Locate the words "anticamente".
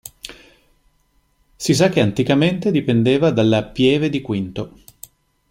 1.99-2.71